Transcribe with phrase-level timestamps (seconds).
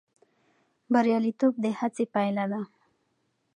[0.93, 2.61] بریالیتوب د هڅې پایله ده.